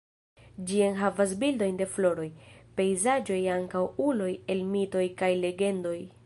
Ĝi 0.69 0.79
enhavas 0.85 1.33
bildojn 1.43 1.77
de 1.81 1.87
floroj, 1.97 2.25
pejzaĝoj 2.79 3.39
ankaŭ 3.57 3.85
uloj 4.07 4.31
el 4.55 4.65
mitoj 4.73 5.05
kaj 5.23 5.33
legendoj. 5.47 5.97